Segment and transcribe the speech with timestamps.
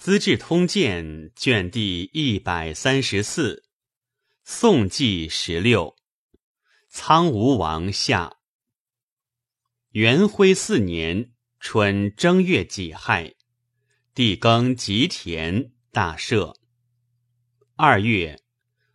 [0.00, 1.04] 资治通鉴》
[1.36, 3.64] 卷第一百三十四，
[4.44, 5.94] 宋纪十六，
[6.88, 8.38] 苍梧王下。
[9.90, 13.34] 元徽四年春正月己亥，
[14.14, 16.54] 地耕吉田，大赦。
[17.76, 18.40] 二月，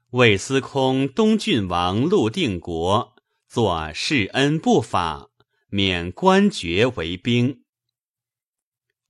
[0.10, 3.16] 魏司空东郡王陆定国
[3.48, 5.30] 作世恩不法，
[5.68, 7.65] 免官爵为兵。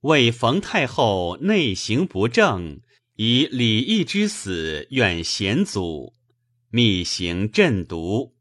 [0.00, 2.80] 为冯太后内行不正，
[3.14, 6.14] 以李义之死怨贤祖，
[6.68, 8.36] 密行镇毒。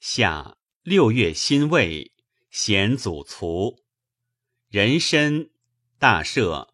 [0.00, 2.12] 夏六月辛未，
[2.50, 3.84] 贤祖卒，
[4.68, 5.48] 人参
[5.98, 6.68] 大赦，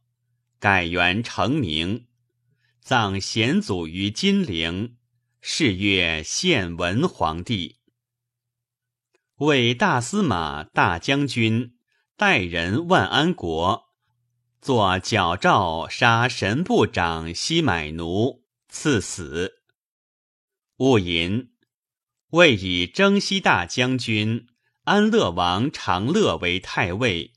[0.58, 2.06] 改元成名，
[2.80, 4.96] 葬贤祖于金陵，
[5.40, 7.76] 谥曰献文皇帝。
[9.36, 11.76] 为大司马、大将军。
[12.22, 13.86] 代人万安国。
[14.60, 19.54] 作矫诏杀神部长西买奴，赐死。
[20.76, 21.50] 戊寅，
[22.28, 24.46] 位以征西大将军
[24.84, 27.32] 安乐王长乐为太尉，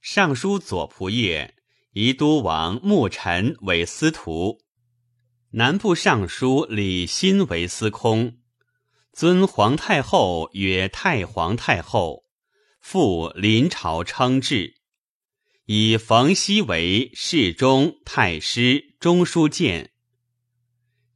[0.00, 1.52] 尚书左仆射
[1.92, 4.62] 宜都王穆臣为司徒，
[5.50, 8.38] 南部尚书李欣为司空，
[9.12, 12.23] 尊皇太后曰太皇太后。
[12.86, 14.74] 复临朝称制，
[15.64, 19.92] 以冯熙为侍中、太师、中书监。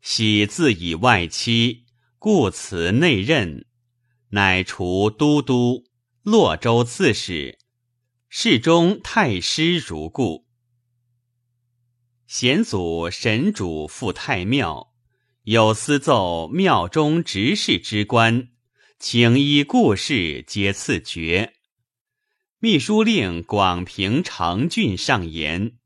[0.01, 1.85] 喜自以外戚，
[2.19, 3.67] 故辞内任，
[4.31, 5.85] 乃除都督、
[6.23, 7.59] 洛州刺史、
[8.31, 10.47] 侍中、太师如故。
[12.27, 14.95] 贤祖神主赴太庙，
[15.43, 18.49] 有司奏庙中执事之官，
[18.99, 21.58] 请依故事，皆赐爵。
[22.61, 25.77] 秘书令广平成郡上言：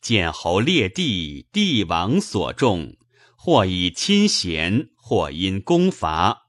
[0.00, 2.96] 建侯列帝，帝王所重，
[3.36, 6.42] 或以亲贤，或因功伐，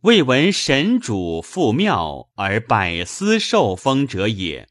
[0.00, 4.70] 未闻神主赴庙而百司受封者也。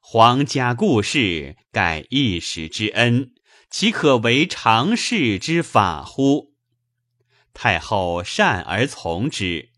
[0.00, 3.32] 皇家故事，盖一时之恩，
[3.68, 6.54] 岂可为常事之法乎？
[7.52, 9.70] 太后善而从之，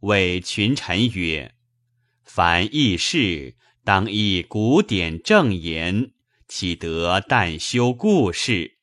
[0.00, 1.54] 谓群臣曰。
[2.32, 6.12] 凡易事，当以古典正言，
[6.46, 8.78] 岂得但修故事？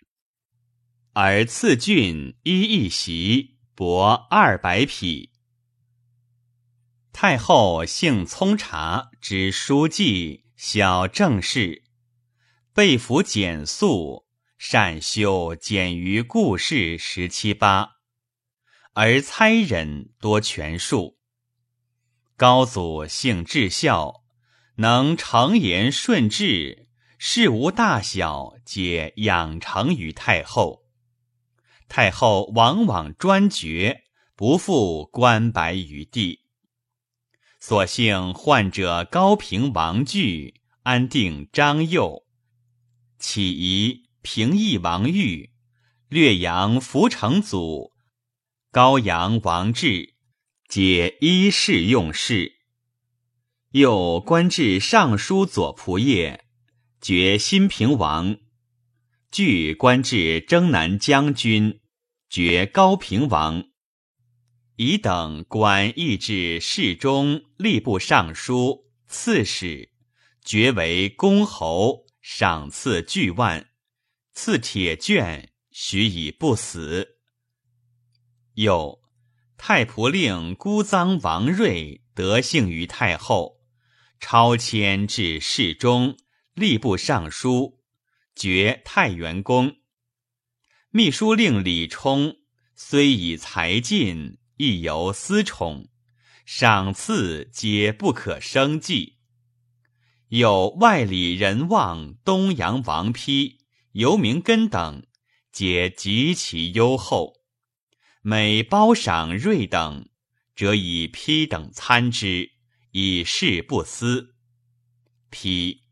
[1.14, 5.32] 而赐郡一一席，帛二百匹。
[7.14, 11.84] 太后性聪察，知书记，晓政事，
[12.74, 14.26] 备服简素，
[14.58, 17.92] 善修简于故事十七八，
[18.92, 21.17] 而猜忍多权术。
[22.38, 24.22] 高祖性至孝，
[24.76, 26.88] 能承言顺治，
[27.18, 30.84] 事无大小，皆养成于太后。
[31.90, 34.04] 太后往往专决，
[34.36, 36.42] 不负官白于地。
[37.60, 42.24] 所幸患者高平王惧，安定张佑，
[43.18, 45.50] 起疑平邑王玉，
[46.08, 47.94] 略阳福成祖，
[48.70, 50.17] 高阳王志。
[50.68, 52.58] 皆依事用事，
[53.72, 56.44] 又官至尚书左仆射，
[57.00, 58.36] 爵新平王；
[59.32, 61.80] 据官至征南将军，
[62.30, 63.70] 爵高平王。
[64.76, 69.94] 乙等官亦至侍中、吏部尚书、刺史，
[70.44, 73.70] 爵为公侯，赏赐巨万，
[74.34, 77.20] 赐铁券，许以不死。
[78.56, 79.07] 又。
[79.58, 83.58] 太仆令孤臧王睿得幸于太后，
[84.20, 86.16] 超迁至侍中、
[86.56, 87.80] 吏部尚书，
[88.36, 89.78] 爵太原公。
[90.92, 92.36] 秘书令李冲
[92.76, 95.90] 虽以才尽，亦由私宠，
[96.46, 99.18] 赏赐皆不可生计。
[100.30, 103.58] 有外里人望东阳王丕、
[103.94, 105.06] 游明根等，
[105.52, 107.37] 皆极其优厚。
[108.22, 110.10] 每褒赏瑞等，
[110.56, 112.52] 则以批等参之，
[112.92, 114.36] 以示不思。
[115.30, 115.84] 批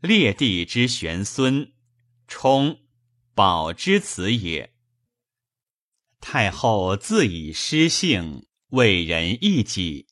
[0.00, 1.72] 列帝之玄孙，
[2.26, 2.80] 冲
[3.34, 4.74] 宝之子也。
[6.20, 10.08] 太后自以失性，为人义己，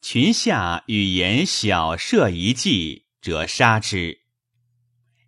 [0.00, 4.22] 群下语言小设一计，则杀之。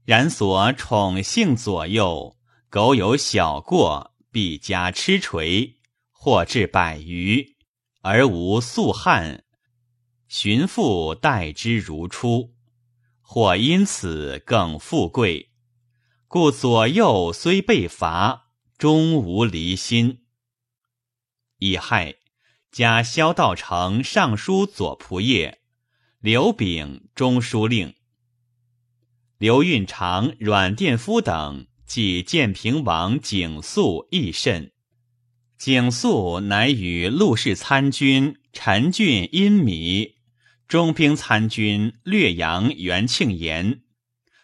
[0.04, 2.38] 然所宠幸左右，
[2.70, 4.15] 苟有小过。
[4.36, 5.78] 必加吃锤，
[6.12, 7.56] 或至百余，
[8.02, 9.44] 而无素汉。
[10.28, 12.54] 寻父待之如初，
[13.22, 15.52] 或因此更富贵。
[16.28, 20.26] 故左右虽被伐，终无离心。
[21.60, 22.16] 乙亥，
[22.70, 25.56] 加萧道成尚书左仆射，
[26.20, 27.94] 刘秉中书令。
[29.38, 34.72] 刘运长、阮殿夫等即建平王景肃亦甚。
[35.58, 40.16] 景肃乃与陆氏参军陈俊、殷弥、
[40.68, 43.82] 中兵参军略阳袁庆延、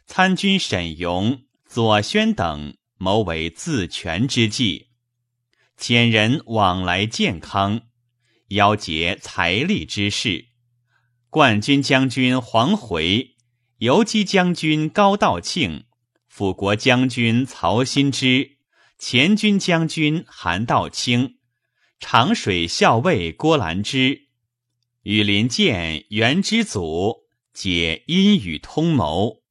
[0.07, 1.43] 参军沈荣。
[1.75, 4.89] 左宣等谋为自权之计，
[5.79, 7.81] 遣人往来健康，
[8.49, 10.49] 邀结财力之事。
[11.31, 13.37] 冠军将军黄回、
[13.79, 15.85] 游击将军高道庆、
[16.33, 18.57] 辅国将军曹新之、
[18.99, 21.37] 前军将军韩道清、
[22.01, 24.29] 长水校尉郭兰之、
[25.03, 29.43] 羽林剑袁之祖，皆阴语通谋。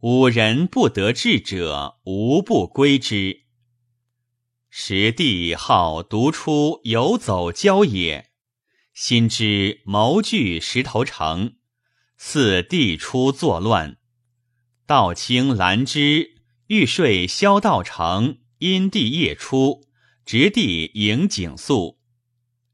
[0.00, 3.42] 五人不得志者，无不归之。
[4.70, 8.30] 时帝好独出游走郊野，
[8.94, 11.56] 心知谋据石头城，
[12.16, 13.98] 似帝出作乱。
[14.92, 16.34] 道清兰之
[16.66, 19.86] 欲睡萧道成，因帝夜出，
[20.26, 21.98] 直帝迎景肃。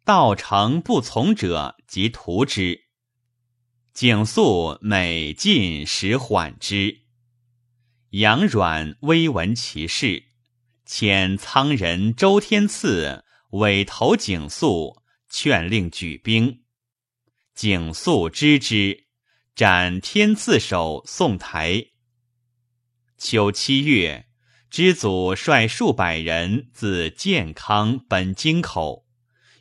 [0.05, 2.87] 道成不从者，即屠之。
[3.93, 7.03] 景肃每进时缓之。
[8.11, 10.25] 杨阮微闻其事，
[10.89, 16.65] 遣苍人周天赐委投景肃，劝令举兵。
[17.55, 19.05] 景肃知之，
[19.55, 21.87] 斩天赐首送台。
[23.19, 24.29] 秋七月，
[24.71, 29.05] 知祖率数百人自建康奔京口，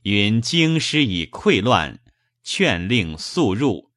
[0.04, 2.00] 云京师已溃乱，
[2.44, 3.92] 劝令速入。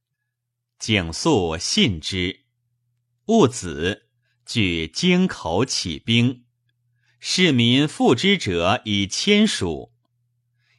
[0.79, 2.47] 景肃信之，
[3.27, 4.09] 戊子。
[4.47, 6.45] 据京口起兵，
[7.21, 9.93] 市民附之者以千数。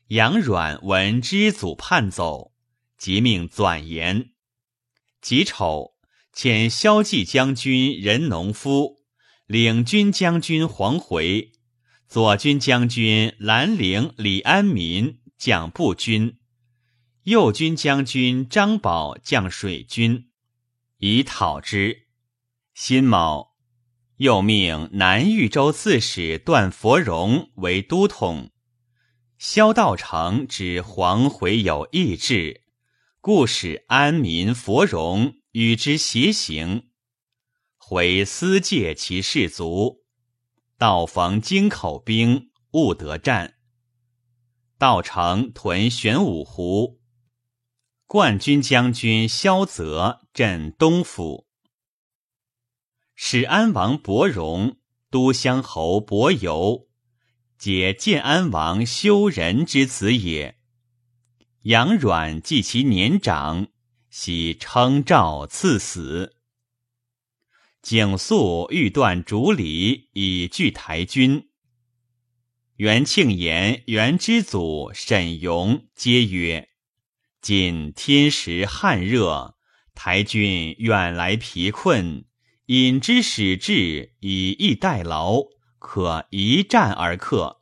[0.07, 2.51] 杨阮闻知祖叛走，
[2.97, 4.31] 即命转言。
[5.21, 5.90] 己丑，
[6.33, 8.97] 遣萧纪将军任农夫、
[9.45, 11.51] 领军将军黄回、
[12.07, 16.37] 左军将军兰陵李安民将步军，
[17.23, 20.29] 右军将军张宝将水军，
[20.97, 22.07] 以讨之。
[22.73, 23.51] 辛卯。
[24.17, 28.51] 又命南豫州刺史段佛荣为都统。
[29.39, 32.61] 萧道成知黄回有异志，
[33.19, 36.89] 故使安民佛荣与之偕行。
[37.77, 40.03] 回私借其士卒，
[40.77, 43.55] 道逢京口兵，勿得战。
[44.77, 46.99] 道成屯玄武湖。
[48.07, 51.47] 冠军将军萧泽镇东府。
[53.15, 56.87] 使安王伯荣、都乡侯伯游，
[57.57, 60.57] 皆建安王修仁之子也。
[61.63, 63.67] 杨阮继其年长，
[64.11, 66.35] 喜称诏赐死。
[67.81, 71.47] 景肃欲断竹篱，以拒台军。
[72.75, 76.67] 元庆言、元之祖沈荣皆曰
[77.41, 79.55] ：“今天时旱热，
[79.95, 82.25] 台军远来疲困。”
[82.67, 85.43] 引之使至，以逸待劳，
[85.79, 87.61] 可一战而克。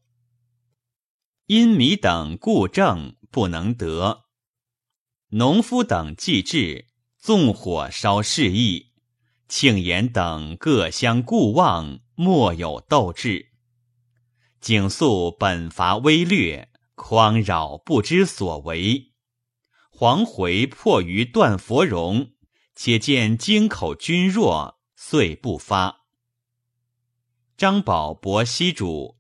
[1.46, 4.25] 因米等故政不能得，
[5.31, 6.88] 农夫等既至，
[7.19, 8.93] 纵火烧市邑。
[9.48, 13.50] 庆延等各相顾望，莫有斗志。
[14.59, 19.13] 景肃本伐微略，匡扰不知所为。
[19.91, 22.31] 黄回迫于段佛荣，
[22.75, 24.79] 且见京口军弱。
[24.95, 26.01] 遂不发。
[27.55, 29.17] 张宝博西主，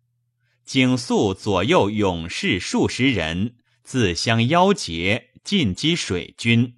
[0.65, 6.77] 景肃左右勇士数十人自相邀结，进击水军。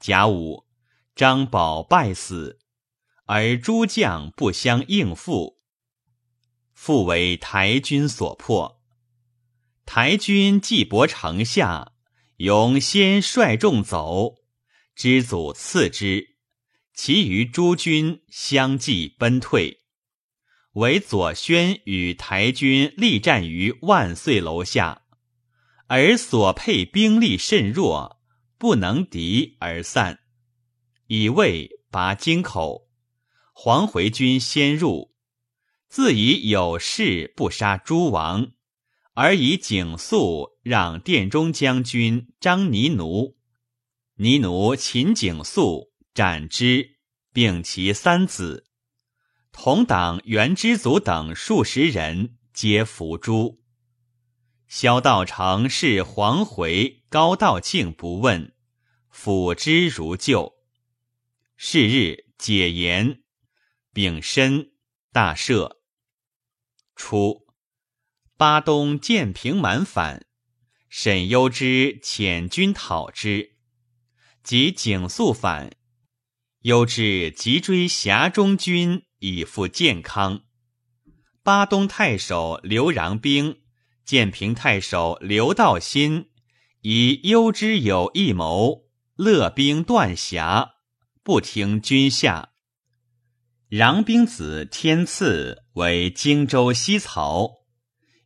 [0.00, 0.64] 甲午，
[1.14, 2.58] 张宝败死，
[3.26, 5.58] 而诸将不相应付，
[6.72, 8.80] 复为台军所破。
[9.84, 11.92] 台军既博城下，
[12.38, 14.36] 勇先率众走，
[14.94, 16.38] 知祖次之。
[16.94, 19.82] 其余诸军相继奔退，
[20.72, 25.02] 唯左宣与台军力战于万岁楼下，
[25.88, 28.20] 而所配兵力甚弱，
[28.56, 30.20] 不能敌而散。
[31.08, 32.88] 以为拔京口，
[33.52, 35.12] 黄回军先入，
[35.88, 38.52] 自以有事不杀诸王，
[39.14, 43.36] 而以景肃让殿中将军张尼奴，
[44.14, 45.88] 尼奴秦景肃。
[46.14, 46.96] 斩之，
[47.32, 48.64] 并其三子。
[49.52, 53.60] 同党袁知祖等数十人皆伏诛。
[54.68, 58.54] 萧道成是黄回、高道庆不问，
[59.10, 60.56] 抚之如旧。
[61.56, 63.22] 是日解言，
[63.94, 64.72] 丙申，
[65.10, 65.78] 大赦。
[66.94, 67.46] 初，
[68.36, 70.26] 巴东建平满反，
[70.90, 73.56] 沈攸之遣军讨之，
[74.42, 75.72] 及景肃反，
[76.60, 80.42] 攸之急追峡中军以复健康。
[81.42, 83.62] 巴东太守刘穰兵、
[84.08, 86.30] 建平太守刘道新
[86.80, 88.86] 以攸之有异谋，
[89.16, 90.76] 勒兵断峡，
[91.22, 92.52] 不听军下。
[93.68, 97.50] 穰兵子天赐为荆州西曹，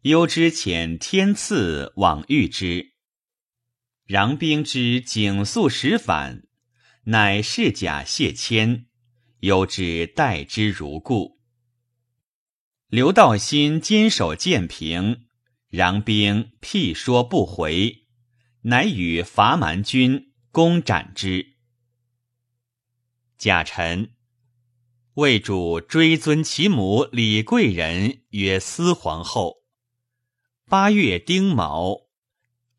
[0.03, 2.93] 攸之遣天赐往遇之。
[4.07, 6.45] 穰兵之景肃使反，
[7.07, 8.87] 乃侍甲谢谦，
[9.41, 11.41] 攸之待之如故。
[12.87, 15.25] 刘道新坚守建平，
[15.73, 18.05] 攘兵辟说不回，
[18.61, 21.55] 乃与伐蛮军攻斩之。
[23.39, 24.13] 贾臣。
[25.15, 29.63] 魏主追尊其母李贵人曰司皇后。
[30.69, 32.09] 八月丁卯，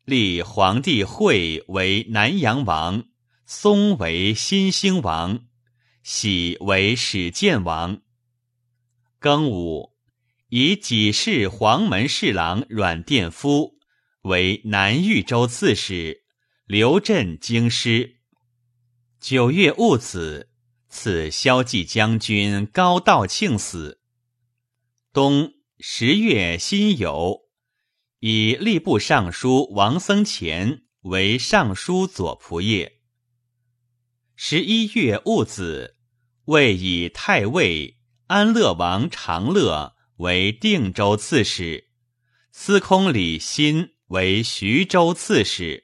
[0.04, 3.06] 立皇帝讳为南阳王，
[3.44, 5.46] 嵩为新兴王，
[6.04, 8.02] 喜为始建王。
[9.20, 9.93] 庚午，
[10.48, 13.78] 以己氏黄门侍郎阮殿夫
[14.22, 16.24] 为南豫州刺史，
[16.66, 18.16] 留镇京师。
[19.20, 20.50] 九月戊子。
[20.96, 24.00] 赐萧纪将军高道庆死。
[25.12, 27.48] 冬十月辛酉，
[28.20, 32.92] 以吏部尚书王僧虔为尚书左仆射。
[34.36, 35.96] 十一月戊子，
[36.44, 37.98] 位以太尉
[38.28, 41.88] 安乐王长乐为定州刺史，
[42.52, 45.83] 司空李欣为徐州刺史。